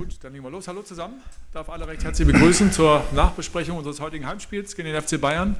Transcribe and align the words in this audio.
Gut, 0.00 0.16
dann 0.22 0.32
legen 0.32 0.42
wir 0.42 0.50
los. 0.50 0.66
Hallo 0.66 0.80
zusammen. 0.80 1.16
Ich 1.46 1.52
darf 1.52 1.68
alle 1.68 1.86
recht 1.86 2.02
herzlich 2.02 2.26
begrüßen 2.26 2.72
zur 2.72 3.04
Nachbesprechung 3.14 3.76
unseres 3.76 4.00
heutigen 4.00 4.26
Heimspiels 4.26 4.74
gegen 4.74 4.90
den 4.90 4.98
FC 4.98 5.20
Bayern. 5.20 5.56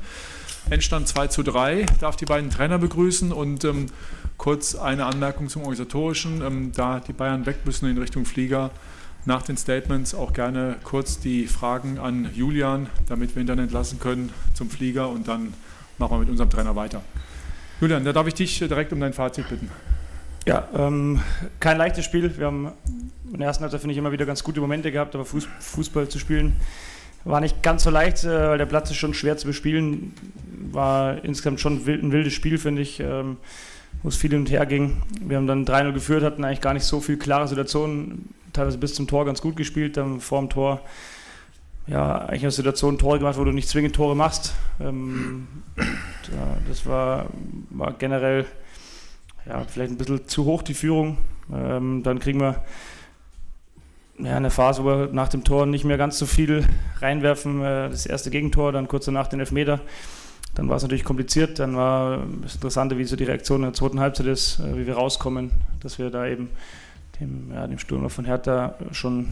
Endstand 0.70 1.09
2 1.09 1.27
zu 1.27 1.43
3. 1.43 1.82
Ich 1.82 1.98
darf 1.98 2.16
die 2.16 2.24
beiden 2.24 2.48
Trainer 2.48 2.79
begrüßen 2.79 3.32
und 3.32 3.64
ähm, 3.64 3.84
kurz 4.38 4.76
eine 4.76 5.04
Anmerkung 5.04 5.50
zum 5.50 5.61
Organisatorischen. 5.61 6.40
Ähm, 6.40 6.72
da 6.74 7.00
die 7.00 7.12
Bayern 7.12 7.45
weg 7.45 7.66
müssen 7.66 7.90
in 7.90 7.98
Richtung 7.98 8.25
Flieger, 8.25 8.71
nach 9.26 9.43
den 9.43 9.58
Statements 9.58 10.14
auch 10.14 10.32
gerne 10.32 10.77
kurz 10.84 11.20
die 11.20 11.46
Fragen 11.46 11.98
an 11.98 12.30
Julian, 12.34 12.88
damit 13.09 13.36
wir 13.36 13.43
ihn 13.43 13.46
dann 13.46 13.59
entlassen 13.59 14.00
können 14.00 14.32
zum 14.54 14.70
Flieger 14.70 15.11
und 15.11 15.29
dann 15.29 15.52
machen 15.98 16.12
wir 16.12 16.18
mit 16.20 16.30
unserem 16.30 16.48
Trainer 16.48 16.75
weiter. 16.75 17.02
Julian, 17.79 18.07
da 18.07 18.14
darf 18.14 18.27
ich 18.27 18.32
dich 18.32 18.59
direkt 18.59 18.91
um 18.95 19.00
dein 19.00 19.12
Fazit 19.12 19.50
bitten. 19.50 19.70
Ja, 20.46 20.68
ähm, 20.77 21.20
kein 21.59 21.77
leichtes 21.77 22.04
Spiel. 22.04 22.36
Wir 22.38 22.46
haben 22.46 22.72
in 23.32 23.39
der 23.39 23.48
ersten 23.48 23.62
Halbzeit, 23.62 23.80
finde 23.80 23.93
ich, 23.93 23.99
immer 23.99 24.12
wieder 24.12 24.26
ganz 24.26 24.43
gute 24.43 24.61
Momente 24.61 24.90
gehabt, 24.90 25.14
aber 25.14 25.25
Fußball 25.25 26.08
zu 26.08 26.18
spielen 26.18 26.57
war 27.25 27.40
nicht 27.40 27.63
ganz 27.63 27.85
so 27.85 27.90
leicht, 27.90 28.25
äh, 28.25 28.49
weil 28.49 28.58
der 28.58 28.66
Platz 28.66 28.90
ist 28.90 28.96
schon 28.96 29.14
schwer 29.14 29.36
zu 29.36 29.46
bespielen. 29.46 30.14
War 30.72 31.22
insgesamt 31.25 31.61
schon 31.61 31.76
ein 31.86 32.12
wildes 32.12 32.33
Spiel, 32.33 32.58
finde 32.58 32.83
ich, 32.83 33.00
ähm, 33.00 33.36
wo 34.03 34.08
es 34.08 34.16
viel 34.16 34.30
hin 34.30 34.41
und 34.41 34.50
her 34.50 34.66
ging. 34.66 35.03
Wir 35.20 35.36
haben 35.36 35.47
dann 35.47 35.64
3-0 35.64 35.92
geführt, 35.92 36.22
hatten 36.22 36.44
eigentlich 36.44 36.61
gar 36.61 36.75
nicht 36.75 36.84
so 36.84 37.00
viel 37.00 37.19
klare 37.19 37.48
Situationen, 37.48 38.34
teilweise 38.52 38.78
bis 38.78 38.94
zum 38.94 39.06
Tor 39.06 39.25
ganz 39.25 39.41
gut 39.41 39.56
gespielt, 39.56 39.97
dann 39.97 40.20
vor 40.20 40.41
dem 40.41 40.48
Tor 40.48 40.80
ja, 41.86 42.19
eigentlich 42.19 42.42
eine 42.42 42.52
Situation 42.52 42.98
Tore 42.98 43.19
gemacht, 43.19 43.36
wo 43.38 43.44
du 43.44 43.52
nicht 43.52 43.69
zwingend 43.69 43.97
Tore 43.97 44.14
machst. 44.14 44.55
Ähm, 44.80 45.48
das 46.69 46.86
war, 46.86 47.27
war 47.70 47.94
generell 47.94 48.47
ja, 49.47 49.64
vielleicht 49.64 49.92
ein 49.92 49.98
bisschen 49.98 50.27
zu 50.27 50.44
hoch 50.44 50.62
die 50.62 50.75
Führung. 50.75 51.19
Ähm, 51.53 52.03
dann 52.03 52.19
kriegen 52.19 52.41
wir 52.41 52.62
ja, 54.19 54.36
eine 54.36 54.50
Phase, 54.50 54.84
wo 54.84 54.89
wir 54.89 55.08
nach 55.12 55.28
dem 55.28 55.44
Tor 55.44 55.66
nicht 55.66 55.84
mehr 55.84 55.96
ganz 55.96 56.19
so 56.19 56.27
viel 56.27 56.64
reinwerfen. 57.00 57.62
Äh, 57.62 57.91
das 57.91 58.06
erste 58.06 58.30
Gegentor, 58.30 58.72
dann 58.72 58.88
kurz 58.88 59.06
danach 59.06 59.28
den 59.28 59.41
Elfmeter. 59.41 59.80
Dann 60.55 60.68
war 60.68 60.77
es 60.77 60.83
natürlich 60.83 61.05
kompliziert. 61.05 61.58
Dann 61.58 61.77
war 61.77 62.24
das 62.42 62.56
Interessante, 62.56 62.98
wie 62.98 63.05
so 63.05 63.16
die 63.16 63.24
Reaktion 63.24 63.61
in 63.61 63.66
der 63.66 63.72
zweiten 63.74 64.00
Halbzeit 64.00 64.27
ist, 64.27 64.61
äh, 64.61 64.77
wie 64.77 64.86
wir 64.86 64.94
rauskommen, 64.94 65.50
dass 65.80 65.98
wir 65.98 66.11
da 66.11 66.27
eben 66.27 66.50
dem, 67.20 67.50
ja, 67.52 67.66
dem 67.66 67.78
Sturm 67.78 68.08
von 68.11 68.24
Hertha 68.24 68.74
schon 68.92 69.28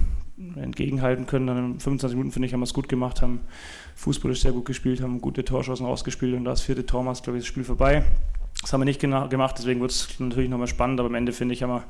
entgegenhalten 0.57 1.27
können. 1.27 1.47
Dann 1.47 1.73
in 1.73 1.81
25 1.81 2.17
Minuten, 2.17 2.33
finde 2.33 2.47
ich, 2.47 2.53
haben 2.53 2.61
wir 2.61 2.65
es 2.65 2.75
gut 2.75 2.89
gemacht, 2.89 3.23
haben 3.23 3.41
fußballisch 3.97 4.43
sehr 4.43 4.53
gut 4.53 4.65
gespielt, 4.65 5.03
haben 5.03 5.21
gute 5.21 5.45
Torschancen 5.45 5.87
rausgespielt 5.87 6.35
und 6.37 6.45
das 6.45 6.61
vierte 6.61 6.87
Tor 6.87 7.05
war 7.05 7.15
glaube 7.15 7.39
ich, 7.39 7.45
das 7.45 7.49
Spiel 7.49 7.65
vorbei. 7.65 8.05
Das 8.63 8.73
haben 8.73 8.81
wir 8.81 8.87
nicht 8.87 9.01
gemacht, 9.01 9.57
deswegen 9.59 9.81
wird 9.81 9.93
es 9.93 10.09
natürlich 10.19 10.51
nochmal 10.51 10.67
spannend, 10.67 11.01
aber 11.01 11.09
am 11.09 11.15
Ende, 11.15 11.33
finde 11.33 11.55
ich, 11.55 11.63
haben 11.63 11.71
wir 11.71 11.85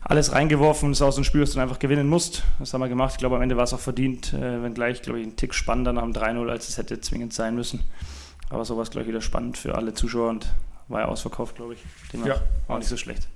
alles 0.00 0.32
reingeworfen 0.32 0.86
und 0.86 0.92
es 0.92 0.98
ist 0.98 1.02
auch 1.02 1.12
so 1.12 1.20
ein 1.20 1.24
Spiel, 1.24 1.40
das 1.40 1.52
du 1.52 1.60
einfach 1.60 1.78
gewinnen 1.78 2.08
musst. 2.08 2.44
Das 2.58 2.72
haben 2.72 2.80
wir 2.80 2.88
gemacht. 2.88 3.14
Ich 3.14 3.18
glaube, 3.18 3.36
am 3.36 3.42
Ende 3.42 3.56
war 3.56 3.64
es 3.64 3.74
auch 3.74 3.80
verdient, 3.80 4.32
äh, 4.32 4.62
wenn 4.62 4.74
gleich, 4.74 5.02
glaube 5.02 5.20
ich, 5.20 5.26
ein 5.26 5.36
Tick 5.36 5.54
spannender 5.54 5.92
nach 5.92 6.02
dem 6.02 6.12
3-0, 6.12 6.48
als 6.48 6.68
es 6.68 6.78
hätte 6.78 7.00
zwingend 7.00 7.32
sein 7.32 7.54
müssen. 7.54 7.80
Aber 8.48 8.64
so 8.64 8.76
war 8.76 8.84
es, 8.84 8.90
glaube 8.90 9.02
ich, 9.02 9.08
wieder 9.08 9.20
spannend 9.20 9.58
für 9.58 9.74
alle 9.74 9.92
Zuschauer 9.94 10.30
und 10.30 10.46
war 10.88 11.00
ja 11.00 11.06
ausverkauft, 11.06 11.56
glaube 11.56 11.74
ich. 11.74 11.80
Demnach 12.12 12.28
ja. 12.28 12.42
War 12.66 12.78
nicht 12.78 12.88
so 12.88 12.96
schlecht. 12.96 13.28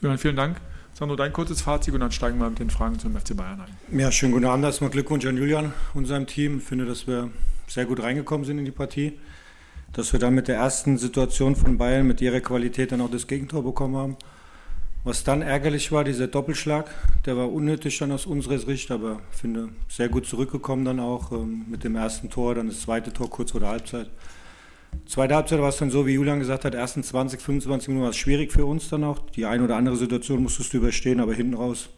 Johann, 0.00 0.18
vielen 0.18 0.36
Dank. 0.36 0.60
Sandro, 0.94 1.16
dein 1.16 1.32
kurzes 1.32 1.60
Fazit 1.60 1.94
und 1.94 2.00
dann 2.00 2.12
steigen 2.12 2.38
wir 2.38 2.48
mit 2.48 2.58
den 2.58 2.70
Fragen 2.70 2.98
zum 2.98 3.18
FC 3.18 3.36
Bayern 3.36 3.60
ein. 3.60 3.98
Ja, 3.98 4.10
schönen 4.10 4.32
guten 4.32 4.46
Abend. 4.46 4.64
Erstmal 4.64 4.90
Glückwunsch 4.90 5.26
an 5.26 5.36
Julian 5.36 5.72
und 5.94 6.06
seinem 6.06 6.26
Team. 6.26 6.58
Ich 6.58 6.64
finde, 6.64 6.86
dass 6.86 7.06
wir 7.06 7.30
sehr 7.66 7.84
gut 7.84 8.02
reingekommen 8.02 8.44
sind 8.44 8.58
in 8.58 8.64
die 8.64 8.70
Partie. 8.70 9.18
Dass 9.92 10.12
wir 10.12 10.20
dann 10.20 10.34
mit 10.34 10.48
der 10.48 10.56
ersten 10.56 10.98
Situation 10.98 11.56
von 11.56 11.78
Bayern 11.78 12.06
mit 12.06 12.20
ihrer 12.20 12.40
Qualität 12.40 12.92
dann 12.92 13.00
auch 13.00 13.10
das 13.10 13.26
Gegentor 13.26 13.64
bekommen 13.64 13.96
haben. 13.96 14.16
Was 15.02 15.24
dann 15.24 15.40
ärgerlich 15.40 15.90
war, 15.92 16.04
dieser 16.04 16.26
Doppelschlag, 16.26 16.90
der 17.24 17.36
war 17.36 17.50
unnötig 17.50 17.98
dann 17.98 18.12
aus 18.12 18.26
unserer 18.26 18.58
Sicht, 18.58 18.90
aber 18.90 19.22
ich 19.32 19.38
finde 19.38 19.70
sehr 19.88 20.10
gut 20.10 20.26
zurückgekommen 20.26 20.84
dann 20.84 21.00
auch 21.00 21.32
ähm, 21.32 21.64
mit 21.70 21.84
dem 21.84 21.96
ersten 21.96 22.28
Tor, 22.28 22.54
dann 22.54 22.68
das 22.68 22.82
zweite 22.82 23.10
Tor 23.10 23.30
kurz 23.30 23.52
vor 23.52 23.60
der 23.60 23.70
Halbzeit. 23.70 24.10
Zweite 25.06 25.36
Halbzeit 25.36 25.60
war 25.60 25.70
es 25.70 25.78
dann 25.78 25.90
so, 25.90 26.06
wie 26.06 26.12
Julian 26.12 26.38
gesagt 26.38 26.66
hat, 26.66 26.74
ersten 26.74 27.02
20, 27.02 27.40
25 27.40 27.88
Minuten 27.88 28.02
war 28.04 28.10
es 28.10 28.16
schwierig 28.16 28.52
für 28.52 28.66
uns 28.66 28.90
dann 28.90 29.04
auch. 29.04 29.20
Die 29.30 29.46
eine 29.46 29.64
oder 29.64 29.76
andere 29.76 29.96
Situation 29.96 30.42
musstest 30.42 30.72
du 30.74 30.78
überstehen, 30.78 31.20
aber 31.20 31.32
hinten 31.32 31.54
raus 31.54 31.88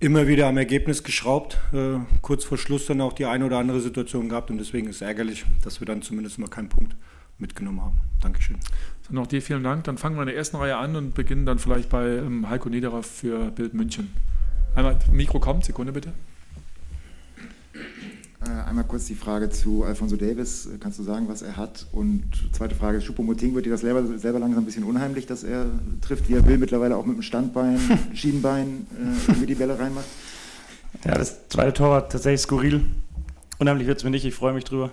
immer 0.00 0.26
wieder 0.26 0.48
am 0.48 0.56
Ergebnis 0.56 1.04
geschraubt. 1.04 1.58
Äh, 1.72 1.98
kurz 2.22 2.44
vor 2.44 2.58
Schluss 2.58 2.86
dann 2.86 3.00
auch 3.00 3.12
die 3.12 3.26
eine 3.26 3.44
oder 3.44 3.58
andere 3.58 3.80
Situation 3.80 4.28
gehabt 4.28 4.50
und 4.50 4.58
deswegen 4.58 4.88
ist 4.88 4.96
es 4.96 5.02
ärgerlich, 5.02 5.44
dass 5.62 5.80
wir 5.80 5.86
dann 5.86 6.02
zumindest 6.02 6.38
mal 6.38 6.48
keinen 6.48 6.70
Punkt 6.70 6.96
mitgenommen 7.38 7.82
haben. 7.82 8.00
Dankeschön. 8.20 8.56
Dann 9.06 9.14
noch 9.14 9.26
dir 9.26 9.42
vielen 9.42 9.62
Dank. 9.62 9.84
Dann 9.84 9.98
fangen 9.98 10.16
wir 10.16 10.22
in 10.22 10.28
der 10.28 10.36
ersten 10.36 10.56
Reihe 10.56 10.76
an 10.76 10.96
und 10.96 11.14
beginnen 11.14 11.46
dann 11.46 11.58
vielleicht 11.58 11.88
bei 11.88 12.06
ähm, 12.06 12.48
Heiko 12.48 12.68
Niederer 12.68 13.02
für 13.02 13.50
Bild 13.50 13.74
München. 13.74 14.12
Einmal, 14.74 14.98
Mikro 15.12 15.40
kommt, 15.40 15.64
Sekunde 15.64 15.92
bitte. 15.92 16.12
Einmal 18.70 18.84
kurz 18.84 19.06
die 19.06 19.16
Frage 19.16 19.50
zu 19.50 19.82
Alfonso 19.82 20.14
Davis. 20.14 20.68
Kannst 20.78 20.96
du 21.00 21.02
sagen, 21.02 21.26
was 21.26 21.42
er 21.42 21.56
hat? 21.56 21.88
Und 21.90 22.22
zweite 22.52 22.76
Frage, 22.76 23.00
Choupo-Moting, 23.00 23.52
wird 23.56 23.66
dir 23.66 23.70
das 23.70 23.80
selber, 23.80 24.16
selber 24.16 24.38
langsam 24.38 24.62
ein 24.62 24.64
bisschen 24.64 24.84
unheimlich, 24.84 25.26
dass 25.26 25.42
er 25.42 25.66
trifft, 26.00 26.28
wie 26.28 26.34
er 26.34 26.46
will, 26.46 26.56
mittlerweile 26.56 26.96
auch 26.96 27.04
mit 27.04 27.16
dem 27.16 27.22
Standbein, 27.22 27.80
Schienbein 28.14 28.86
äh, 28.96 29.28
irgendwie 29.28 29.46
die 29.46 29.56
Bälle 29.56 29.76
reinmacht? 29.76 30.04
Ja, 31.04 31.16
das 31.16 31.48
zweite 31.48 31.72
Tor 31.72 31.90
war 31.90 32.08
tatsächlich 32.08 32.42
skurril. 32.42 32.86
Unheimlich 33.58 33.88
wird 33.88 33.98
es 33.98 34.04
mir 34.04 34.10
nicht, 34.10 34.24
ich 34.24 34.36
freue 34.36 34.52
mich 34.52 34.62
drüber. 34.62 34.90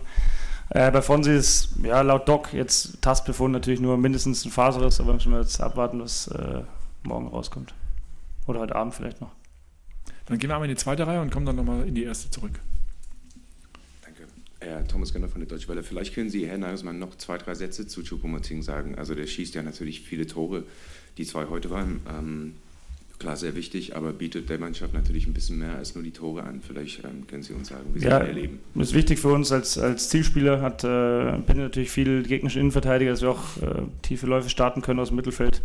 Äh, 0.72 0.90
bei 0.90 1.04
Fonsi 1.04 1.36
ist 1.36 1.76
ja 1.84 2.02
laut 2.02 2.28
Doc 2.28 2.54
jetzt 2.54 3.00
Tastbefund 3.04 3.54
natürlich 3.54 3.80
nur 3.80 3.96
mindestens 3.96 4.44
ein 4.44 4.50
Faserriss, 4.50 5.00
aber 5.00 5.14
müssen 5.14 5.32
wir 5.32 5.42
jetzt 5.42 5.62
abwarten, 5.62 6.02
was 6.02 6.30
äh, 6.30 6.64
morgen 7.04 7.28
rauskommt. 7.28 7.76
Oder 8.48 8.60
heute 8.60 8.76
Abend 8.76 8.96
vielleicht 8.96 9.22
noch. 9.22 9.34
Dann 10.26 10.40
gehen 10.40 10.50
wir 10.50 10.56
einmal 10.56 10.68
in 10.68 10.76
die 10.76 10.82
zweite 10.82 11.06
Reihe 11.06 11.22
und 11.22 11.30
kommen 11.30 11.46
dann 11.46 11.58
nochmal 11.58 11.88
in 11.88 11.94
die 11.94 12.06
erste 12.06 12.32
zurück. 12.32 12.60
Herr 14.60 14.88
Thomas 14.88 15.14
Gönner 15.14 15.30
von 15.30 15.42
der 15.42 15.48
Deutschen 15.48 15.70
Welle. 15.70 15.84
Vielleicht 15.84 16.16
können 16.16 16.30
Sie, 16.30 16.48
Herr 16.48 16.58
Nagelsmann, 16.58 16.98
noch 16.98 17.16
zwei, 17.16 17.38
drei 17.38 17.54
Sätze 17.54 17.88
zu 17.88 18.02
Choupo-Moting 18.02 18.64
sagen. 18.64 18.96
Also 18.96 19.14
der 19.14 19.28
schießt 19.28 19.54
ja 19.56 19.62
natürlich 19.62 20.02
viele 20.02 20.26
Tore. 20.26 20.64
Die 21.18 21.26
zwei 21.26 21.46
heute 21.46 21.70
waren. 21.70 22.02
Ähm, 22.10 22.54
klar 23.20 23.38
sehr 23.38 23.56
wichtig, 23.56 23.96
aber 23.96 24.14
bietet 24.14 24.50
der 24.50 24.60
Mannschaft 24.60 24.94
natürlich 24.94 25.28
ein 25.28 25.34
bisschen 25.34 25.58
mehr 25.58 25.76
als 25.76 25.96
nur 25.96 26.04
die 26.04 26.12
Tore 26.12 26.44
an. 26.44 26.62
Vielleicht 26.62 27.04
ähm, 27.04 27.26
können 27.28 27.44
Sie 27.44 27.54
uns 27.54 27.70
sagen, 27.70 27.86
wie 27.94 28.00
Sie 28.00 28.06
ja, 28.06 28.20
das 28.20 28.28
erleben. 28.28 28.60
Das 28.76 28.90
ist 28.90 28.94
wichtig 28.94 29.20
für 29.20 29.30
uns 29.30 29.52
als, 29.52 29.78
als 29.78 30.10
Zielspieler. 30.10 30.62
Hat 30.62 30.84
äh, 30.84 30.88
Penne 31.40 31.64
natürlich 31.64 31.92
viel 31.92 32.24
gegnerische 32.24 32.60
Innenverteidiger, 32.60 33.12
dass 33.12 33.22
wir 33.22 33.32
auch 33.32 33.58
äh, 33.62 33.84
tiefe 34.02 34.28
Läufe 34.28 34.50
starten 34.50 34.82
können 34.82 35.00
aus 35.00 35.10
dem 35.10 35.18
Mittelfeld. 35.18 35.62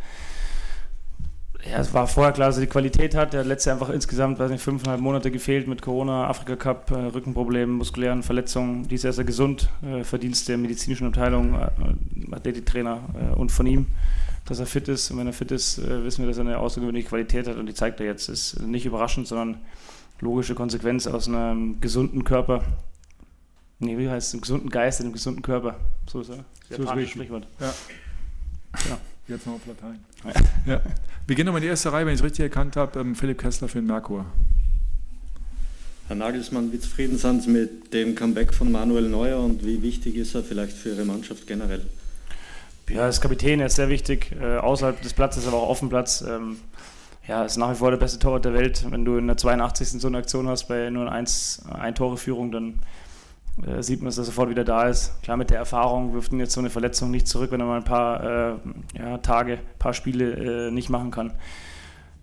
Ja, 1.71 1.79
es 1.79 1.95
war 1.95 2.09
vorher 2.09 2.33
klar, 2.33 2.49
dass 2.49 2.57
er 2.57 2.63
die 2.63 2.67
Qualität 2.67 3.15
hat. 3.15 3.33
Der 3.33 3.41
hat 3.41 3.47
letzte 3.47 3.71
einfach 3.71 3.89
insgesamt, 3.89 4.39
weiß 4.39 4.51
nicht, 4.51 4.63
fünfeinhalb 4.63 5.01
Monate 5.01 5.31
gefehlt 5.31 5.69
mit 5.69 5.81
Corona, 5.81 6.27
Afrika 6.29 6.57
Cup, 6.57 6.91
äh, 6.91 6.95
Rückenproblemen, 6.95 7.77
muskulären 7.77 8.23
Verletzungen. 8.23 8.89
Dies 8.89 9.05
ist 9.05 9.19
er 9.19 9.25
gesund. 9.25 9.69
Äh, 9.83 10.03
Verdienst 10.03 10.49
der 10.49 10.59
medizinischen 10.59 11.07
Abteilung, 11.07 11.55
äh, 11.55 12.35
Athletiktrainer 12.35 13.01
äh, 13.15 13.35
und 13.35 13.53
von 13.53 13.67
ihm 13.67 13.87
dass 14.45 14.59
er 14.59 14.67
fit 14.67 14.89
ist. 14.89 15.11
Und 15.11 15.19
wenn 15.19 15.27
er 15.27 15.33
fit 15.33 15.51
ist, 15.51 15.79
äh, 15.79 16.05
wissen 16.05 16.23
wir, 16.23 16.29
dass 16.29 16.39
er 16.39 16.45
eine 16.45 16.59
außergewöhnliche 16.59 17.09
Qualität 17.09 17.47
hat 17.47 17.57
und 17.57 17.67
die 17.67 17.75
zeigt 17.75 18.01
er 18.01 18.07
jetzt. 18.07 18.29
Ist 18.29 18.61
nicht 18.61 18.87
überraschend, 18.87 19.27
sondern 19.27 19.61
logische 20.21 20.55
Konsequenz 20.55 21.07
aus 21.07 21.29
einem 21.29 21.81
gesunden 21.81 22.25
Körper. 22.25 22.63
Nee, 23.79 23.99
wie 23.99 24.09
heißt 24.09 24.29
es? 24.29 24.35
Einem 24.35 24.43
gesunden 24.43 24.71
Geist 24.71 25.01
in 25.01 25.07
einem 25.07 25.13
gesunden 25.13 25.43
Körper. 25.43 25.77
So 26.07 26.21
ist 26.21 26.31
er. 26.31 26.45
So 26.71 26.83
ist 26.83 27.11
Sprichwort. 27.11 27.47
Ja. 27.61 27.75
ja. 28.89 28.99
Jetzt 29.29 29.47
noch 29.47 29.55
auf 29.55 29.67
Latein. 29.67 30.01
Ja. 30.67 30.81
Wir 31.27 31.37
gehen 31.37 31.47
nochmal 31.47 31.61
in 31.61 31.65
die 31.65 31.71
erste 31.71 31.93
Reihe, 31.93 32.07
wenn 32.07 32.15
ich 32.15 32.21
es 32.21 32.25
richtig 32.25 32.45
erkannt 32.45 32.77
habe. 32.77 33.01
Ähm, 33.01 33.15
Philipp 33.15 33.39
Kessler 33.39 33.69
für 33.69 33.79
den 33.79 33.87
Merkur. 33.87 34.27
Herr 36.09 36.17
Nagelsmann, 36.17 36.73
wie 36.73 36.79
zufrieden 36.79 37.17
sind 37.17 37.43
Sie 37.43 37.51
mit 37.51 37.95
dem 37.95 38.15
Comeback 38.15 38.53
von 38.53 38.71
Manuel 38.71 39.09
Neuer 39.09 39.41
und 39.41 39.65
wie 39.65 39.83
wichtig 39.83 40.17
ist 40.17 40.35
er 40.35 40.43
vielleicht 40.43 40.77
für 40.77 40.91
Ihre 40.91 41.05
Mannschaft 41.05 41.47
generell? 41.47 41.83
Ja, 42.91 43.05
als 43.05 43.21
Kapitän 43.21 43.61
ist 43.61 43.77
sehr 43.77 43.89
wichtig, 43.89 44.33
äh, 44.41 44.59
außerhalb 44.59 45.01
des 45.01 45.15
Platzes, 45.15 45.47
aber 45.47 45.59
auch 45.59 45.69
auf 45.69 45.79
dem 45.79 45.89
Platz. 45.89 46.23
Ähm, 46.23 46.59
ja, 47.27 47.45
ist 47.45 47.57
nach 47.57 47.71
wie 47.71 47.77
vor 47.77 47.91
der 47.91 47.99
beste 47.99 48.19
Torwart 48.19 48.45
der 48.45 48.53
Welt. 48.53 48.85
Wenn 48.91 49.05
du 49.05 49.17
in 49.17 49.29
der 49.29 49.37
82. 49.37 50.01
so 50.01 50.09
eine 50.09 50.19
Aktion 50.19 50.49
hast 50.49 50.67
bei 50.67 50.91
nur 50.91 51.11
einer 51.11 51.29
ein 51.71 51.95
Tore 51.95 52.17
Führung, 52.17 52.51
dann 52.51 52.81
äh, 53.67 53.83
sieht 53.83 54.01
man, 54.01 54.07
dass 54.07 54.19
er 54.19 54.25
sofort 54.25 54.51
wieder 54.51 54.65
da 54.65 54.89
ist. 54.89 55.23
Klar, 55.23 55.37
mit 55.37 55.51
der 55.51 55.59
Erfahrung 55.59 56.15
wirft 56.15 56.33
ihn 56.33 56.41
jetzt 56.41 56.53
so 56.53 56.61
eine 56.61 56.71
Verletzung 56.71 57.11
nicht 57.11 57.29
zurück, 57.29 57.51
wenn 57.51 57.61
er 57.61 57.67
mal 57.67 57.79
ein 57.79 57.85
paar 57.85 58.23
äh, 58.23 58.55
ja, 58.99 59.19
Tage, 59.19 59.55
ein 59.55 59.79
paar 59.79 59.95
Spiele 59.95 60.69
äh, 60.69 60.71
nicht 60.71 60.89
machen 60.89 61.11
kann. 61.11 61.33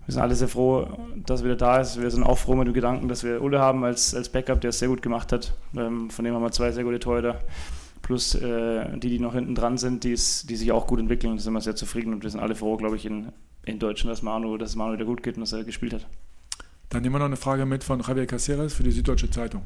Wir 0.06 0.14
sind 0.14 0.22
alle 0.22 0.34
sehr 0.34 0.48
froh, 0.48 0.88
dass 1.24 1.40
er 1.40 1.44
wieder 1.44 1.56
da 1.56 1.78
ist. 1.78 2.00
Wir 2.00 2.10
sind 2.10 2.24
auch 2.24 2.38
froh 2.38 2.56
mit 2.56 2.66
dem 2.66 2.74
Gedanken, 2.74 3.06
dass 3.06 3.22
wir 3.22 3.42
Ulle 3.42 3.60
haben 3.60 3.84
als, 3.84 4.14
als 4.14 4.28
Backup, 4.28 4.60
der 4.60 4.70
es 4.70 4.80
sehr 4.80 4.88
gut 4.88 5.02
gemacht 5.02 5.32
hat. 5.32 5.54
Ähm, 5.76 6.10
von 6.10 6.24
dem 6.24 6.34
haben 6.34 6.42
wir 6.42 6.50
zwei 6.50 6.72
sehr 6.72 6.84
gute 6.84 6.98
Torhüter 6.98 7.40
plus 8.02 8.34
äh, 8.34 8.98
die, 8.98 9.08
die 9.08 9.18
noch 9.20 9.34
hinten 9.34 9.54
dran 9.54 9.78
sind, 9.78 10.02
die, 10.02 10.10
die 10.10 10.16
sich 10.16 10.72
auch 10.72 10.88
gut 10.88 10.98
entwickeln. 10.98 11.36
Da 11.36 11.42
sind 11.42 11.52
wir 11.52 11.60
sehr 11.60 11.76
zufrieden 11.76 12.12
und 12.12 12.24
wir 12.24 12.30
sind 12.30 12.40
alle 12.40 12.56
froh, 12.56 12.76
glaube 12.76 12.96
ich, 12.96 13.06
in, 13.06 13.30
in 13.64 13.78
Deutschland, 13.78 14.10
dass 14.10 14.22
Manu, 14.22 14.56
dass 14.56 14.74
Manu 14.74 14.94
wieder 14.94 15.04
gut 15.04 15.22
geht 15.22 15.36
und 15.36 15.42
dass 15.42 15.52
er 15.52 15.62
gespielt 15.62 15.94
hat. 15.94 16.06
Dann 16.88 17.02
nehmen 17.02 17.14
wir 17.14 17.20
noch 17.20 17.26
eine 17.26 17.36
Frage 17.36 17.66
mit 17.66 17.84
von 17.84 18.00
Javier 18.00 18.26
Caceres 18.26 18.74
für 18.74 18.82
die 18.82 18.90
Süddeutsche 18.90 19.30
Zeitung. 19.30 19.62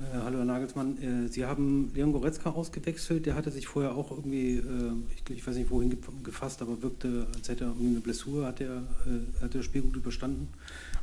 Äh, 0.00 0.18
hallo 0.24 0.38
Herr 0.38 0.44
Nagelsmann. 0.44 0.98
Äh, 0.98 1.28
Sie 1.28 1.44
haben 1.44 1.92
Leon 1.94 2.12
Goretzka 2.12 2.50
ausgewechselt. 2.50 3.26
Der 3.26 3.34
hatte 3.34 3.50
sich 3.50 3.66
vorher 3.66 3.94
auch 3.94 4.10
irgendwie, 4.10 4.56
äh, 4.56 5.32
ich, 5.32 5.46
weiß 5.46 5.56
nicht 5.56 5.70
wohin 5.70 5.96
gefasst, 6.22 6.62
aber 6.62 6.82
wirkte, 6.82 7.26
als 7.34 7.48
hätte 7.48 7.64
er 7.64 7.68
irgendwie 7.68 7.88
eine 7.88 8.00
Blessur. 8.00 8.46
Hat 8.46 8.60
er, 8.60 8.82
hat 9.40 9.54
das 9.54 9.64
Spiel 9.64 9.82
gut 9.82 9.96
überstanden? 9.96 10.48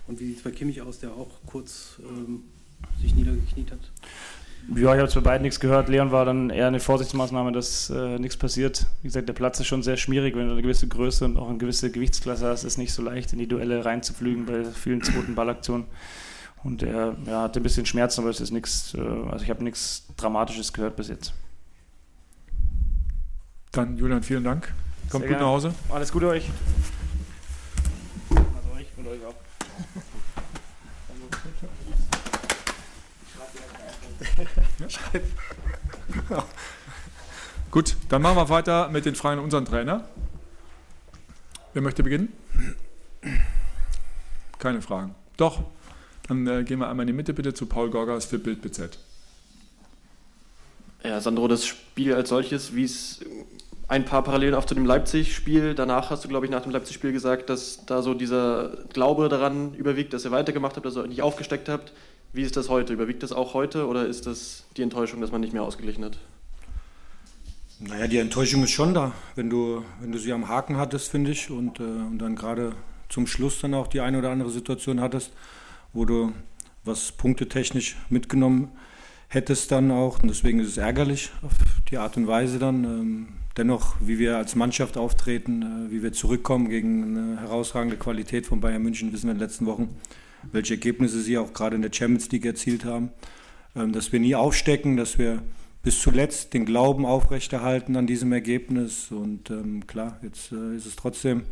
Und 0.08 0.20
wie 0.20 0.28
sieht 0.28 0.38
es 0.38 0.44
bei 0.44 0.52
Kimmich 0.52 0.82
aus, 0.82 1.00
der 1.00 1.12
auch 1.12 1.30
kurz 1.46 2.00
ähm, 2.00 2.44
sich 3.02 3.16
niedergekniet 3.16 3.72
hat? 3.72 3.80
Ja, 4.76 4.94
ich 4.94 5.00
habe 5.00 5.10
zu 5.10 5.22
beiden 5.22 5.44
nichts 5.44 5.60
gehört. 5.60 5.90
Leon 5.90 6.12
war 6.12 6.26
dann 6.26 6.50
eher 6.50 6.68
eine 6.68 6.80
Vorsichtsmaßnahme, 6.80 7.52
dass 7.52 7.90
äh, 7.90 8.20
nichts 8.20 8.38
passiert. 8.38 8.86
Wie 9.02 9.08
gesagt, 9.08 9.28
der 9.28 9.34
Platz 9.34 9.60
ist 9.60 9.68
schon 9.68 9.84
sehr 9.84 9.98
schwierig, 9.98 10.36
wenn 10.36 10.48
du 10.48 10.54
eine 10.54 10.62
gewisse 10.62 10.88
Größe 10.88 11.26
und 11.26 11.38
auch 11.38 11.50
eine 11.50 11.58
gewisse 11.58 11.92
Gewichtsklasse 11.92 12.46
hast, 12.48 12.64
ist 12.64 12.78
nicht 12.78 12.94
so 12.94 13.02
leicht, 13.02 13.34
in 13.34 13.40
die 13.40 13.48
Duelle 13.48 13.84
reinzuflügen 13.84 14.46
bei 14.46 14.66
vielen 14.66 15.02
zweiten 15.02 15.34
Ballaktionen. 15.34 15.86
Und 16.64 16.84
er 16.84 17.16
ja, 17.26 17.42
hatte 17.44 17.60
ein 17.60 17.64
bisschen 17.64 17.86
Schmerzen, 17.86 18.22
aber 18.22 18.30
es 18.30 18.40
ist 18.40 18.52
nichts, 18.52 18.94
äh, 18.94 19.00
also 19.00 19.44
ich 19.44 19.50
habe 19.50 19.64
nichts 19.64 20.06
Dramatisches 20.18 20.74
gehört 20.74 20.96
bis 20.96 21.08
jetzt. 21.08 21.34
Dann 23.72 23.98
Julian, 23.98 24.22
vielen 24.22 24.44
Dank. 24.44 24.74
Kommt 25.10 25.28
gut 25.28 25.40
nach 25.40 25.48
Hause. 25.48 25.74
Alles 25.90 26.12
Gute 26.12 26.28
euch. 26.28 26.50
Also 28.30 28.46
euch 28.76 28.88
und 28.98 29.08
euch 29.08 29.26
auch. 29.26 29.36
Gut, 37.72 37.96
dann 38.10 38.22
machen 38.22 38.36
wir 38.36 38.50
weiter 38.50 38.90
mit 38.90 39.06
den 39.06 39.16
Fragen 39.16 39.40
an 39.40 39.46
unseren 39.46 39.66
Trainer. 39.66 40.04
Wer 41.74 41.82
möchte 41.82 42.04
beginnen? 42.04 42.34
Keine 44.60 44.82
Fragen. 44.82 45.16
Doch, 45.38 45.64
dann 46.28 46.48
äh, 46.48 46.64
gehen 46.64 46.80
wir 46.80 46.90
einmal 46.90 47.04
in 47.04 47.08
die 47.08 47.14
Mitte 47.14 47.34
bitte 47.34 47.54
zu 47.54 47.66
Paul 47.66 47.90
Gorgas 47.90 48.26
für 48.26 48.40
Bild 48.40 48.62
BZ. 48.62 48.98
Ja, 51.04 51.20
Sandro, 51.20 51.48
das 51.48 51.66
Spiel 51.66 52.14
als 52.14 52.30
solches, 52.30 52.76
wie 52.76 52.84
es 52.84 53.22
ein 53.88 54.06
paar 54.06 54.24
Parallelen 54.24 54.56
auch 54.56 54.66
zu 54.66 54.76
dem 54.76 54.86
Leipzig-Spiel. 54.86 55.74
Danach 55.76 56.12
hast 56.12 56.24
du, 56.24 56.30
glaube 56.30 56.46
ich, 56.46 56.52
nach 56.52 56.62
dem 56.62 56.72
Leipzig-Spiel 56.72 57.12
gesagt, 57.12 57.50
dass 57.50 57.86
da 57.86 58.02
so 58.02 58.14
dieser 58.14 58.78
Glaube 58.94 59.28
daran 59.28 59.74
überwiegt, 59.74 60.14
dass 60.14 60.24
ihr 60.24 60.32
weitergemacht 60.32 60.76
habt, 60.76 60.86
dass 60.86 60.96
ihr 60.96 61.02
euch 61.02 61.10
nicht 61.10 61.22
aufgesteckt 61.22 61.68
habt. 61.68 61.92
Wie 62.34 62.44
ist 62.44 62.56
das 62.56 62.70
heute? 62.70 62.94
Überwiegt 62.94 63.24
das 63.24 63.34
auch 63.34 63.54
heute 63.54 63.88
oder 63.88 64.06
ist 64.06 64.28
das 64.28 64.64
die 64.78 64.84
Enttäuschung, 64.84 65.20
dass 65.20 65.32
man 65.32 65.42
nicht 65.42 65.52
mehr 65.52 65.64
ausgeglichen 65.64 66.06
hat? 66.06 66.18
Naja, 67.80 68.08
die 68.08 68.20
Enttäuschung 68.20 68.64
ist 68.64 68.72
schon 68.72 68.94
da, 68.94 69.12
wenn 69.36 69.50
du, 69.50 69.84
wenn 70.00 70.12
du 70.12 70.20
sie 70.20 70.32
am 70.32 70.48
Haken 70.48 70.78
hattest, 70.78 71.10
finde 71.10 71.32
ich, 71.32 71.50
und, 71.50 71.80
äh, 71.80 71.84
und 71.84 72.20
dann 72.20 72.36
gerade 72.36 72.74
zum 73.10 73.28
Schluss 73.28 73.60
dann 73.60 73.74
auch 73.74 73.88
die 73.88 74.00
eine 74.00 74.20
oder 74.20 74.30
andere 74.30 74.52
Situation 74.52 75.02
hattest, 75.02 75.32
wo 75.94 76.06
du 76.06 76.34
was 76.84 77.12
punktetechnisch 77.12 77.96
mitgenommen 78.10 78.70
hättest 79.28 79.72
dann 79.72 79.92
auch. 79.92 80.22
Und 80.22 80.30
deswegen 80.30 80.60
ist 80.60 80.68
es 80.68 80.78
ärgerlich 80.78 81.32
auf 81.42 81.54
die 81.90 81.98
Art 81.98 82.18
und 82.18 82.28
Weise 82.28 82.60
dann. 82.60 82.84
Ähm, 82.84 83.28
dennoch, 83.58 83.96
wie 84.02 84.20
wir 84.20 84.38
als 84.38 84.56
Mannschaft 84.56 84.98
auftreten, 84.98 85.62
äh, 85.62 85.92
wie 85.92 86.04
wir 86.04 86.12
zurückkommen 86.12 86.70
gegen 86.70 87.18
eine 87.18 87.40
herausragende 87.40 87.98
Qualität 87.98 88.46
von 88.46 88.60
Bayern 88.60 88.82
München, 88.82 89.14
wissen 89.14 89.28
wir 89.28 89.32
in 89.32 89.38
den 89.38 89.48
letzten 89.48 89.66
Wochen 89.66 89.96
welche 90.52 90.74
Ergebnisse 90.74 91.22
sie 91.22 91.38
auch 91.38 91.54
gerade 91.54 91.76
in 91.76 91.82
der 91.82 91.94
Champions 91.94 92.32
League 92.32 92.46
erzielt 92.46 92.86
haben. 92.86 93.12
Ähm, 93.76 93.94
dass 93.94 94.12
wir 94.12 94.20
nie 94.20 94.36
aufstecken, 94.36 94.98
dass 94.98 95.18
wir 95.18 95.42
bis 95.84 96.00
zuletzt 96.02 96.54
den 96.54 96.66
Glauben 96.66 97.06
aufrechterhalten 97.06 97.96
an 97.96 98.08
diesem 98.08 98.32
Ergebnis. 98.32 99.12
Und 99.12 99.50
ähm, 99.50 99.88
klar, 99.88 100.20
jetzt 100.22 100.52
äh, 100.52 100.76
ist 100.76 100.86
es 100.86 100.96
trotzdem 100.96 101.44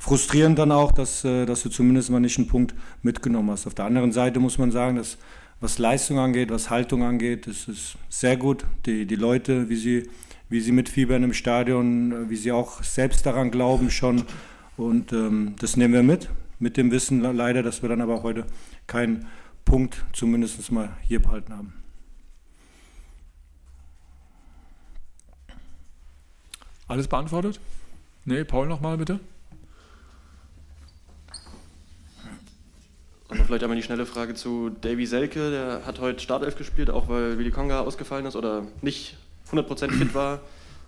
frustrierend 0.00 0.58
dann 0.58 0.72
auch, 0.72 0.90
dass, 0.90 1.24
äh, 1.24 1.46
dass 1.46 1.62
du 1.62 1.68
zumindest 1.68 2.10
mal 2.10 2.18
nicht 2.18 2.36
einen 2.38 2.48
Punkt 2.48 2.74
mitgenommen 3.02 3.50
hast. 3.50 3.68
Auf 3.68 3.74
der 3.74 3.84
anderen 3.84 4.10
Seite 4.10 4.40
muss 4.40 4.58
man 4.58 4.72
sagen, 4.72 4.96
dass 4.96 5.16
was 5.60 5.78
Leistung 5.78 6.18
angeht, 6.18 6.50
was 6.50 6.70
Haltung 6.70 7.04
angeht, 7.04 7.46
ist 7.46 7.96
sehr 8.08 8.36
gut. 8.36 8.64
Die, 8.86 9.06
die 9.06 9.16
Leute, 9.16 9.68
wie 9.68 9.76
sie, 9.76 10.08
wie 10.48 10.60
sie 10.60 10.72
mitfiebern 10.72 11.22
im 11.22 11.34
Stadion, 11.34 12.28
wie 12.28 12.36
sie 12.36 12.50
auch 12.50 12.82
selbst 12.82 13.24
daran 13.26 13.52
glauben 13.52 13.90
schon. 13.90 14.24
Und 14.76 15.12
ähm, 15.12 15.54
das 15.60 15.76
nehmen 15.76 15.94
wir 15.94 16.02
mit 16.02 16.28
mit 16.60 16.76
dem 16.76 16.90
Wissen 16.90 17.20
leider, 17.20 17.62
dass 17.62 17.82
wir 17.82 17.88
dann 17.88 18.02
aber 18.02 18.22
heute 18.22 18.46
keinen 18.86 19.26
Punkt 19.64 20.04
zumindest 20.12 20.70
mal 20.70 20.96
hier 21.02 21.20
behalten 21.20 21.54
haben. 21.54 21.72
Alles 26.86 27.08
beantwortet? 27.08 27.60
Nee, 28.24 28.44
Paul 28.44 28.68
nochmal 28.68 28.98
bitte. 28.98 29.20
Und 33.28 33.38
noch 33.38 33.39
vielleicht 33.50 33.64
einmal 33.64 33.76
die 33.76 33.82
schnelle 33.82 34.06
Frage 34.06 34.34
zu 34.34 34.70
Davy 34.70 35.06
Selke. 35.06 35.50
Der 35.50 35.82
hat 35.84 36.00
heute 36.00 36.20
Startelf 36.20 36.56
gespielt, 36.56 36.88
auch 36.88 37.08
weil 37.08 37.36
Willi 37.36 37.50
Konga 37.50 37.80
ausgefallen 37.80 38.24
ist 38.26 38.36
oder 38.36 38.66
nicht 38.80 39.16
100% 39.50 39.90
fit 39.90 40.14
war 40.14 40.40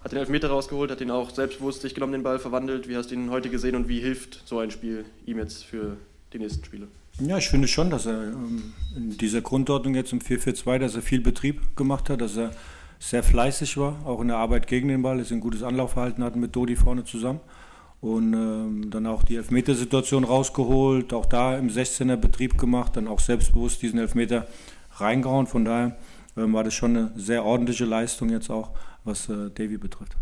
hat 0.03 0.13
den 0.13 0.19
Elfmeter 0.19 0.49
rausgeholt, 0.49 0.91
hat 0.91 1.01
ihn 1.01 1.11
auch 1.11 1.31
selbstbewusst 1.31 1.83
sich 1.83 1.95
genommen, 1.95 2.13
den 2.13 2.23
Ball 2.23 2.39
verwandelt. 2.39 2.89
Wie 2.89 2.97
hast 2.97 3.11
du 3.11 3.15
ihn 3.15 3.31
heute 3.31 3.51
gesehen 3.51 3.77
und 3.77 3.89
wie 3.89 4.01
hilft 4.01 4.43
so 4.45 4.59
ein 4.59 4.71
Spiel 4.71 5.05
ihm 5.27 5.39
jetzt 5.39 5.65
für 5.65 5.97
die 6.33 6.39
nächsten 6.39 6.65
Spiele? 6.65 6.89
Ja, 7.21 7.39
ich 7.39 7.49
finde 7.49 7.69
schon, 7.69 7.91
dass 7.91 8.07
er 8.07 8.33
ähm, 8.33 8.73
in 8.97 9.17
dieser 9.17 9.43
Grundordnung 9.43 9.95
jetzt 9.95 10.13
im 10.13 10.19
4-4-2, 10.19 10.79
dass 10.79 10.97
er 10.97 11.03
viel 11.03 11.21
Betrieb 11.21 11.77
gemacht 11.77 12.11
hat, 12.11 12.21
dass 12.21 12.37
er 12.37 12.51
sehr 12.99 13.23
fleißig 13.23 13.77
war, 13.77 14.05
auch 14.05 14.21
in 14.21 14.29
der 14.29 14.39
Arbeit 14.39 14.67
gegen 14.67 14.89
den 14.89 15.03
Ball, 15.03 15.19
dass 15.19 15.31
er 15.31 15.37
ein 15.37 15.41
gutes 15.41 15.63
Anlaufverhalten 15.63 16.25
hat 16.25 16.37
mit 16.37 16.57
Dodi 16.57 16.75
vorne 16.75 17.05
zusammen. 17.05 17.41
Und 18.03 18.35
ähm, 18.35 18.91
dann 18.91 19.07
auch 19.07 19.23
die 19.23 19.37
Elfmetersituation 19.37 20.25
rausgeholt, 20.25 21.15
auch 21.15 21.25
da 21.25 21.57
im 21.57 21.69
16er 21.69 22.17
Betrieb 22.17 22.59
gemacht, 22.59 22.97
dann 22.97 23.09
auch 23.09 23.21
selbstbewusst 23.21 23.81
diesen 23.81 24.01
Elfmeter 24.01 24.49
reingehauen. 24.97 25.47
Von 25.47 25.65
daher 25.65 25.97
ähm, 26.37 26.53
war 26.53 26.65
das 26.65 26.75
schon 26.75 26.97
eine 26.97 27.13
sehr 27.17 27.45
ordentliche 27.45 27.85
Leistung 27.85 28.29
jetzt 28.31 28.51
auch 28.51 28.73
was 29.05 29.29
äh, 29.29 29.51
Davy 29.51 29.79
betrifft. 29.79 30.17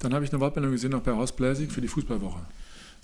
Dann 0.00 0.14
habe 0.14 0.24
ich 0.24 0.32
eine 0.32 0.40
Wortmeldung 0.40 0.72
gesehen 0.72 0.90
noch 0.90 1.02
bei 1.02 1.12
Horst 1.12 1.36
Blasig 1.36 1.70
für 1.70 1.80
die 1.80 1.88
Fußballwoche. 1.88 2.40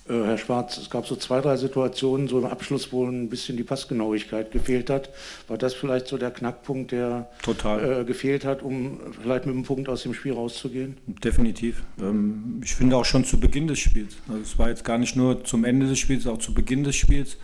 Äh, 0.08 0.24
Herr 0.24 0.38
Schwarz, 0.38 0.78
es 0.78 0.90
gab 0.90 1.06
so 1.06 1.16
zwei, 1.16 1.40
drei 1.40 1.56
Situationen, 1.56 2.28
so 2.28 2.38
im 2.38 2.46
Abschluss, 2.46 2.92
wo 2.92 3.04
ein 3.06 3.28
bisschen 3.28 3.56
die 3.56 3.62
Passgenauigkeit 3.62 4.50
gefehlt 4.50 4.90
hat. 4.90 5.10
War 5.48 5.58
das 5.58 5.74
vielleicht 5.74 6.08
so 6.08 6.18
der 6.18 6.30
Knackpunkt, 6.30 6.92
der 6.92 7.30
äh, 7.46 8.04
gefehlt 8.04 8.44
hat, 8.44 8.62
um 8.62 9.00
vielleicht 9.20 9.46
mit 9.46 9.54
einem 9.54 9.64
Punkt 9.64 9.88
aus 9.88 10.02
dem 10.02 10.14
Spiel 10.14 10.32
rauszugehen? 10.32 10.96
Definitiv. 11.06 11.82
Ähm, 12.00 12.60
ich 12.64 12.74
finde 12.74 12.96
auch 12.96 13.04
schon 13.04 13.24
zu 13.24 13.38
Beginn 13.38 13.68
des 13.68 13.78
Spiels. 13.78 14.16
Also 14.28 14.40
es 14.40 14.58
war 14.58 14.68
jetzt 14.68 14.84
gar 14.84 14.98
nicht 14.98 15.16
nur 15.16 15.44
zum 15.44 15.64
Ende 15.64 15.86
des 15.86 15.98
Spiels, 15.98 16.26
auch 16.26 16.38
zu 16.38 16.54
Beginn 16.54 16.84
des 16.84 16.96
Spiels 16.96 17.36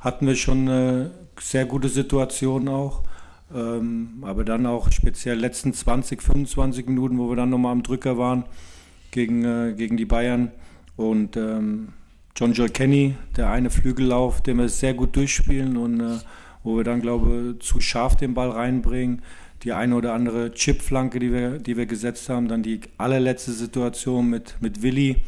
hatten 0.00 0.26
wir 0.26 0.36
schon 0.36 0.68
eine 0.68 1.10
sehr 1.40 1.66
gute 1.66 1.88
Situation 1.88 2.68
auch. 2.68 3.02
Ähm, 3.54 4.22
aber 4.22 4.44
dann 4.44 4.66
auch 4.66 4.92
speziell 4.92 5.38
letzten 5.38 5.72
20, 5.72 6.22
25 6.22 6.86
Minuten, 6.86 7.18
wo 7.18 7.30
wir 7.30 7.36
dann 7.36 7.50
nochmal 7.50 7.72
am 7.72 7.82
Drücker 7.82 8.18
waren 8.18 8.44
gegen, 9.10 9.44
äh, 9.44 9.74
gegen 9.74 9.96
die 9.96 10.04
Bayern. 10.04 10.52
Und 10.98 11.36
ähm, 11.36 11.90
John 12.34 12.52
Joe 12.52 12.68
Kenny, 12.68 13.14
der 13.36 13.50
eine 13.50 13.70
Flügellauf, 13.70 14.42
den 14.42 14.58
wir 14.58 14.68
sehr 14.68 14.94
gut 14.94 15.14
durchspielen 15.14 15.76
und 15.76 16.00
äh, 16.00 16.18
wo 16.64 16.76
wir 16.76 16.82
dann, 16.82 17.00
glaube 17.00 17.54
ich, 17.54 17.64
zu 17.64 17.80
scharf 17.80 18.16
den 18.16 18.34
Ball 18.34 18.50
reinbringen. 18.50 19.22
Die 19.62 19.72
eine 19.72 19.94
oder 19.94 20.12
andere 20.12 20.52
Chipflanke, 20.52 21.20
die 21.20 21.32
wir, 21.32 21.58
die 21.60 21.76
wir 21.76 21.86
gesetzt 21.86 22.28
haben. 22.28 22.48
Dann 22.48 22.64
die 22.64 22.80
allerletzte 22.98 23.52
Situation 23.52 24.28
mit, 24.28 24.56
mit 24.60 24.82
Willi, 24.82 25.18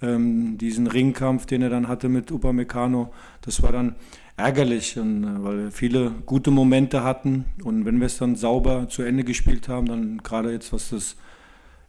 ähm, 0.00 0.56
diesen 0.56 0.86
Ringkampf, 0.86 1.46
den 1.46 1.62
er 1.62 1.70
dann 1.70 1.88
hatte 1.88 2.08
mit 2.08 2.30
Upamecano. 2.30 3.12
Das 3.42 3.60
war 3.60 3.72
dann 3.72 3.96
ärgerlich, 4.36 4.96
und, 5.00 5.24
äh, 5.24 5.42
weil 5.42 5.58
wir 5.64 5.70
viele 5.72 6.12
gute 6.26 6.52
Momente 6.52 7.02
hatten. 7.02 7.44
Und 7.64 7.84
wenn 7.84 7.98
wir 7.98 8.06
es 8.06 8.18
dann 8.18 8.36
sauber 8.36 8.88
zu 8.88 9.02
Ende 9.02 9.24
gespielt 9.24 9.68
haben, 9.68 9.86
dann 9.86 10.18
gerade 10.18 10.52
jetzt, 10.52 10.72
was 10.72 10.90
das 10.90 11.16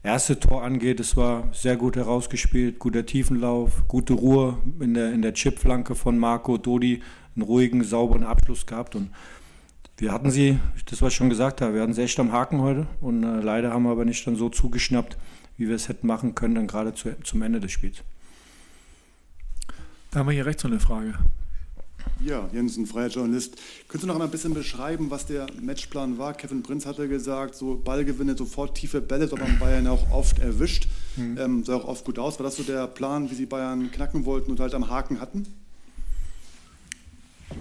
erste 0.03 0.39
Tor 0.39 0.63
angeht, 0.63 0.99
es 0.99 1.17
war 1.17 1.49
sehr 1.51 1.75
gut 1.77 1.95
herausgespielt, 1.95 2.79
guter 2.79 3.05
Tiefenlauf, 3.05 3.87
gute 3.87 4.13
Ruhe 4.13 4.57
in 4.79 4.93
der, 4.93 5.11
in 5.13 5.21
der 5.21 5.33
Chipflanke 5.33 5.95
von 5.95 6.17
Marco 6.17 6.57
Dodi, 6.57 7.01
einen 7.35 7.43
ruhigen, 7.43 7.83
sauberen 7.83 8.23
Abschluss 8.23 8.65
gehabt. 8.65 8.95
Und 8.95 9.11
wir 9.97 10.11
hatten 10.11 10.31
sie, 10.31 10.59
das 10.85 11.01
was 11.01 11.13
ich 11.13 11.17
schon 11.17 11.29
gesagt 11.29 11.61
habe, 11.61 11.73
wir 11.75 11.81
hatten 11.81 11.93
sie 11.93 12.03
echt 12.03 12.19
am 12.19 12.31
Haken 12.31 12.61
heute. 12.61 12.87
Und 13.01 13.23
äh, 13.23 13.41
leider 13.41 13.71
haben 13.71 13.83
wir 13.83 13.91
aber 13.91 14.05
nicht 14.05 14.25
dann 14.25 14.35
so 14.35 14.49
zugeschnappt, 14.49 15.17
wie 15.57 15.67
wir 15.67 15.75
es 15.75 15.89
hätten 15.89 16.07
machen 16.07 16.35
können, 16.35 16.55
dann 16.55 16.67
gerade 16.67 16.93
zu, 16.93 17.19
zum 17.21 17.41
Ende 17.41 17.59
des 17.59 17.71
Spiels. 17.71 18.03
Da 20.11 20.19
haben 20.19 20.27
wir 20.27 20.33
hier 20.33 20.45
rechts 20.45 20.63
noch 20.63 20.71
eine 20.71 20.79
Frage. 20.79 21.15
Ja, 22.25 22.49
Jensen, 22.51 22.85
freier 22.85 23.07
Journalist. 23.07 23.55
Könntest 23.87 24.03
du 24.03 24.07
noch 24.07 24.15
einmal 24.15 24.27
ein 24.27 24.31
bisschen 24.31 24.53
beschreiben, 24.53 25.09
was 25.09 25.25
der 25.25 25.47
Matchplan 25.61 26.17
war? 26.17 26.33
Kevin 26.33 26.63
Prinz 26.63 26.85
hatte 26.85 27.07
gesagt, 27.07 27.55
so 27.55 27.75
Ballgewinne, 27.75 28.35
sofort 28.37 28.75
tiefe 28.75 28.99
Bälle, 28.99 29.27
das 29.27 29.39
haben 29.39 29.57
Bayern 29.57 29.87
auch 29.87 30.11
oft 30.11 30.39
erwischt. 30.39 30.87
Mhm. 31.15 31.37
Ähm, 31.37 31.63
sah 31.63 31.75
auch 31.75 31.85
oft 31.85 32.03
gut 32.03 32.19
aus. 32.19 32.37
War 32.37 32.43
das 32.43 32.57
so 32.57 32.63
der 32.63 32.87
Plan, 32.87 33.31
wie 33.31 33.35
sie 33.35 33.45
Bayern 33.45 33.89
knacken 33.91 34.25
wollten 34.25 34.51
und 34.51 34.59
halt 34.59 34.73
am 34.73 34.89
Haken 34.89 35.21
hatten? 35.21 35.47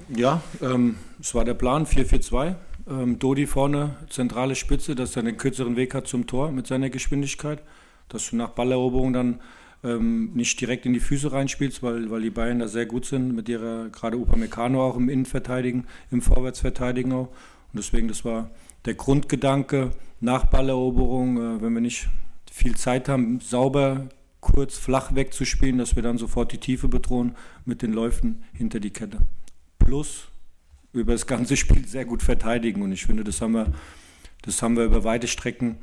Ja, 0.09 0.43
ähm, 0.61 0.97
es 1.21 1.35
war 1.35 1.45
der 1.45 1.55
Plan 1.55 1.87
4-4-2. 1.87 2.57
Ähm, 2.91 3.19
Dodi 3.19 3.47
vorne, 3.47 3.97
zentrale 4.11 4.57
Spitze, 4.57 4.97
dass 4.97 5.15
er 5.15 5.21
einen 5.21 5.37
kürzeren 5.37 5.77
Weg 5.77 5.95
hat 5.95 6.09
zum 6.09 6.27
Tor 6.27 6.51
mit 6.51 6.67
seiner 6.67 6.91
Geschwindigkeit. 6.91 7.63
Dass 8.09 8.31
du 8.31 8.37
nach 8.37 8.51
Balleroberung 8.51 9.13
dann 9.13 9.41
ähm, 9.85 10.33
nicht 10.35 10.61
direkt 10.61 10.87
in 10.87 10.93
die 10.93 11.01
Füße 11.01 11.31
reinspielst, 11.33 11.83
weil, 11.83 12.11
weil 12.11 12.23
die 12.23 12.31
Bayern 12.31 12.59
da 12.59 12.69
sehr 12.69 12.87
gut 12.87 13.05
sind, 13.05 13.35
mit 13.35 13.49
ihrer 13.49 13.89
gerade 13.91 14.17
Upamecano 14.17 14.83
auch 14.83 14.97
im 14.97 15.09
Innenverteidigen, 15.09 15.87
im 16.11 16.23
Vorwärtsverteidigen 16.23 17.13
auch. 17.13 17.29
Und 17.73 17.77
deswegen, 17.77 18.09
das 18.09 18.25
war 18.25 18.51
der 18.85 18.95
Grundgedanke 18.95 19.93
nach 20.21 20.47
Balleroberung, 20.47 21.37
äh, 21.37 21.63
wenn 21.63 21.75
wir 21.75 21.81
nicht 21.81 22.09
viel 22.51 22.77
Zeit 22.77 23.09
haben, 23.09 23.41
sauber, 23.41 24.09
kurz, 24.41 24.77
flach 24.77 25.15
wegzuspielen, 25.15 25.79
dass 25.79 25.97
wir 25.97 26.03
dann 26.03 26.19
sofort 26.19 26.53
die 26.53 26.59
Tiefe 26.59 26.89
bedrohen 26.89 27.37
mit 27.65 27.83
den 27.83 27.93
Läufen 27.93 28.45
hinter 28.53 28.81
die 28.81 28.91
Kette. 28.91 29.19
Plus 29.79 30.29
über 30.93 31.13
das 31.13 31.27
ganze 31.27 31.57
Spiel 31.57 31.87
sehr 31.87 32.05
gut 32.05 32.23
verteidigen 32.23 32.83
und 32.83 32.93
ich 32.93 33.07
finde, 33.07 33.25
das 33.25 33.41
haben 33.41 33.53
wir, 33.53 33.73
das 34.43 34.63
haben 34.63 34.77
wir 34.77 34.85
über 34.85 35.05
weite 35.05 35.29
Strecken 35.29 35.77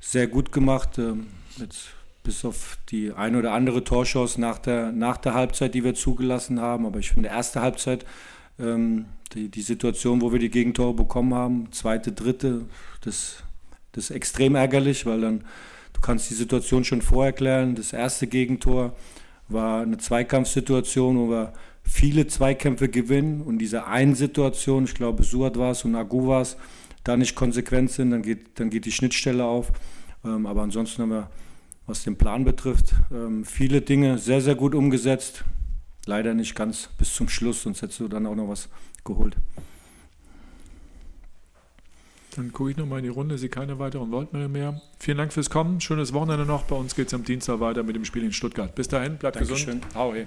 sehr 0.00 0.26
gut 0.26 0.52
gemacht. 0.52 0.98
Ähm, 0.98 1.28
jetzt 1.56 1.90
bis 2.28 2.44
auf 2.44 2.76
die 2.90 3.10
eine 3.14 3.38
oder 3.38 3.54
andere 3.54 3.84
Torchance 3.84 4.38
nach 4.38 4.58
der, 4.58 4.92
nach 4.92 5.16
der 5.16 5.32
Halbzeit, 5.32 5.72
die 5.72 5.82
wir 5.82 5.94
zugelassen 5.94 6.60
haben. 6.60 6.84
Aber 6.84 6.98
ich 6.98 7.08
finde, 7.08 7.30
erste 7.30 7.62
Halbzeit, 7.62 8.04
ähm, 8.58 9.06
die, 9.32 9.48
die 9.48 9.62
Situation, 9.62 10.20
wo 10.20 10.30
wir 10.30 10.38
die 10.38 10.50
Gegentore 10.50 10.92
bekommen 10.92 11.32
haben, 11.32 11.72
zweite, 11.72 12.12
dritte, 12.12 12.66
das, 13.00 13.44
das 13.92 14.04
ist 14.04 14.10
extrem 14.10 14.56
ärgerlich, 14.56 15.06
weil 15.06 15.22
dann 15.22 15.44
du 15.94 16.02
kannst 16.02 16.28
die 16.28 16.34
Situation 16.34 16.84
schon 16.84 17.00
vorerklären. 17.00 17.74
Das 17.76 17.94
erste 17.94 18.26
Gegentor 18.26 18.94
war 19.48 19.80
eine 19.80 19.96
Zweikampfsituation, 19.96 21.16
wo 21.16 21.30
wir 21.30 21.54
viele 21.82 22.26
Zweikämpfe 22.26 22.90
gewinnen 22.90 23.40
und 23.40 23.56
diese 23.56 23.86
einen 23.86 24.14
Situation, 24.14 24.84
ich 24.84 24.94
glaube 24.94 25.22
Suat 25.22 25.56
war 25.56 25.70
es 25.70 25.82
und 25.86 25.96
Agu 25.96 26.26
war 26.26 26.42
es, 26.42 26.58
da 27.04 27.16
nicht 27.16 27.34
konsequent 27.34 27.90
sind, 27.90 28.10
dann 28.10 28.20
geht, 28.20 28.60
dann 28.60 28.68
geht 28.68 28.84
die 28.84 28.92
Schnittstelle 28.92 29.46
auf. 29.46 29.72
Ähm, 30.26 30.44
aber 30.44 30.60
ansonsten 30.60 31.00
haben 31.00 31.10
wir 31.12 31.30
was 31.88 32.04
den 32.04 32.16
Plan 32.16 32.44
betrifft. 32.44 32.94
Ähm, 33.10 33.44
viele 33.44 33.80
Dinge 33.80 34.18
sehr, 34.18 34.40
sehr 34.40 34.54
gut 34.54 34.74
umgesetzt. 34.74 35.44
Leider 36.06 36.34
nicht 36.34 36.54
ganz 36.54 36.88
bis 36.98 37.14
zum 37.14 37.28
Schluss, 37.28 37.62
sonst 37.62 37.82
hättest 37.82 38.00
du 38.00 38.08
dann 38.08 38.26
auch 38.26 38.34
noch 38.34 38.48
was 38.48 38.68
geholt. 39.04 39.36
Dann 42.36 42.52
gucke 42.52 42.70
ich 42.70 42.76
nochmal 42.76 43.00
in 43.00 43.04
die 43.04 43.10
Runde, 43.10 43.36
sehe 43.36 43.48
keine 43.48 43.78
weiteren 43.78 44.12
Wortmeldungen 44.12 44.52
mehr. 44.52 44.80
Vielen 45.00 45.18
Dank 45.18 45.32
fürs 45.32 45.50
Kommen, 45.50 45.80
schönes 45.80 46.12
Wochenende 46.12 46.46
noch. 46.46 46.62
Bei 46.62 46.76
uns 46.76 46.94
geht 46.94 47.08
es 47.08 47.14
am 47.14 47.24
Dienstag 47.24 47.58
weiter 47.58 47.82
mit 47.82 47.96
dem 47.96 48.04
Spiel 48.04 48.22
in 48.22 48.32
Stuttgart. 48.32 48.74
Bis 48.74 48.86
dahin, 48.86 49.16
bleibt 49.16 49.36
Dankeschön. 49.36 49.80
gesund. 49.80 49.86
Hau 49.94 50.12
hey. 50.14 50.26